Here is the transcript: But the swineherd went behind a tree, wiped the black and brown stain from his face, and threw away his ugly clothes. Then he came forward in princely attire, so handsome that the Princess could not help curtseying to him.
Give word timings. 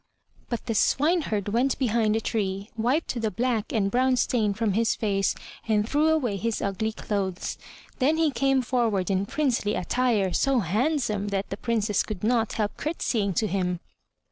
But 0.49 0.65
the 0.65 0.73
swineherd 0.73 1.49
went 1.49 1.77
behind 1.77 2.15
a 2.15 2.21
tree, 2.21 2.71
wiped 2.75 3.21
the 3.21 3.29
black 3.29 3.71
and 3.71 3.91
brown 3.91 4.15
stain 4.15 4.51
from 4.55 4.73
his 4.73 4.95
face, 4.95 5.35
and 5.67 5.87
threw 5.87 6.07
away 6.07 6.37
his 6.37 6.59
ugly 6.59 6.91
clothes. 6.91 7.59
Then 7.99 8.17
he 8.17 8.31
came 8.31 8.63
forward 8.63 9.11
in 9.11 9.27
princely 9.27 9.75
attire, 9.75 10.33
so 10.33 10.61
handsome 10.61 11.27
that 11.27 11.51
the 11.51 11.55
Princess 11.57 12.01
could 12.01 12.23
not 12.23 12.53
help 12.53 12.77
curtseying 12.77 13.35
to 13.35 13.45
him. 13.45 13.79